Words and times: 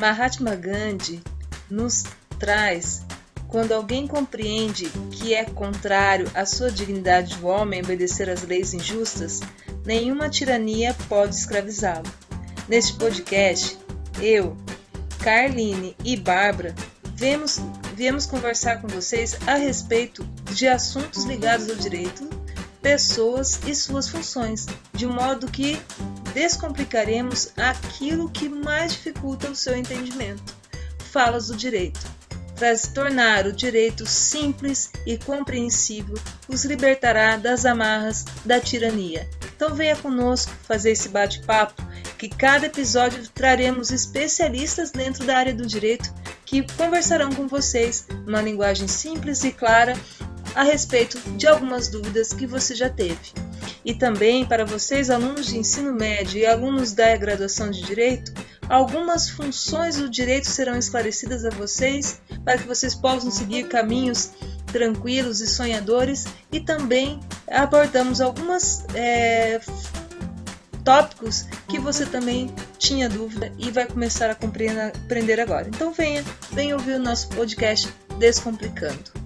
Mahatma 0.00 0.54
Gandhi 0.54 1.22
nos 1.70 2.04
traz 2.38 3.02
quando 3.48 3.72
alguém 3.72 4.06
compreende 4.06 4.88
que 5.10 5.34
é 5.34 5.44
contrário 5.44 6.26
à 6.34 6.46
sua 6.46 6.70
dignidade 6.70 7.36
de 7.36 7.44
homem 7.44 7.82
obedecer 7.82 8.30
às 8.30 8.42
leis 8.42 8.72
injustas, 8.72 9.40
nenhuma 9.84 10.30
tirania 10.30 10.96
pode 11.06 11.34
escravizá-lo. 11.34 12.10
Neste 12.66 12.94
podcast, 12.94 13.78
eu, 14.22 14.56
Carline 15.18 15.94
e 16.02 16.16
Bárbara 16.16 16.74
viemos, 17.14 17.60
viemos 17.94 18.24
conversar 18.24 18.80
com 18.80 18.88
vocês 18.88 19.36
a 19.46 19.56
respeito 19.56 20.24
de 20.50 20.66
assuntos 20.66 21.24
ligados 21.24 21.68
ao 21.68 21.76
direito, 21.76 22.26
pessoas 22.80 23.60
e 23.66 23.74
suas 23.74 24.08
funções, 24.08 24.64
de 24.94 25.06
modo 25.06 25.46
que 25.46 25.78
descomplicaremos 26.32 27.52
aquilo 27.56 28.30
que 28.30 28.48
mais 28.48 28.92
dificulta 28.92 29.50
o 29.50 29.56
seu 29.56 29.76
entendimento. 29.76 30.54
Falas 31.10 31.48
do 31.48 31.56
direito 31.56 32.20
para 32.60 32.76
tornar 32.92 33.46
o 33.46 33.52
direito 33.54 34.04
simples 34.06 34.90
e 35.06 35.16
compreensível, 35.16 36.14
os 36.46 36.62
libertará 36.66 37.38
das 37.38 37.64
amarras 37.64 38.26
da 38.44 38.60
tirania. 38.60 39.26
Então 39.56 39.74
venha 39.74 39.96
conosco 39.96 40.52
fazer 40.64 40.90
esse 40.90 41.08
bate-papo, 41.08 41.82
que 42.18 42.28
cada 42.28 42.66
episódio 42.66 43.26
traremos 43.30 43.90
especialistas 43.90 44.90
dentro 44.90 45.24
da 45.24 45.38
área 45.38 45.54
do 45.54 45.66
direito 45.66 46.12
que 46.44 46.66
conversarão 46.76 47.32
com 47.32 47.48
vocês 47.48 48.06
numa 48.26 48.42
linguagem 48.42 48.86
simples 48.86 49.42
e 49.42 49.52
clara 49.52 49.94
a 50.54 50.62
respeito 50.62 51.18
de 51.38 51.46
algumas 51.46 51.88
dúvidas 51.88 52.34
que 52.34 52.46
você 52.46 52.74
já 52.74 52.90
teve. 52.90 53.32
E 53.84 53.94
também 53.94 54.44
para 54.44 54.64
vocês, 54.64 55.10
alunos 55.10 55.46
de 55.46 55.58
ensino 55.58 55.92
médio 55.92 56.38
e 56.38 56.46
alunos 56.46 56.92
da 56.92 57.16
graduação 57.16 57.70
de 57.70 57.82
direito, 57.82 58.32
algumas 58.68 59.30
funções 59.30 59.96
do 59.96 60.08
direito 60.08 60.48
serão 60.48 60.76
esclarecidas 60.76 61.44
a 61.44 61.50
vocês 61.50 62.20
para 62.44 62.58
que 62.58 62.66
vocês 62.66 62.94
possam 62.94 63.30
seguir 63.30 63.68
caminhos 63.68 64.30
tranquilos 64.66 65.40
e 65.40 65.46
sonhadores 65.46 66.26
e 66.52 66.60
também 66.60 67.18
abordamos 67.48 68.20
alguns 68.20 68.84
é, 68.94 69.60
tópicos 70.84 71.46
que 71.68 71.78
você 71.78 72.06
também 72.06 72.52
tinha 72.78 73.08
dúvida 73.08 73.52
e 73.58 73.70
vai 73.70 73.86
começar 73.86 74.30
a 74.30 74.34
compreender 74.34 75.40
agora. 75.40 75.68
Então 75.68 75.92
venha, 75.92 76.24
venha 76.52 76.76
ouvir 76.76 76.94
o 76.94 76.98
nosso 76.98 77.28
podcast 77.28 77.92
Descomplicando. 78.18 79.19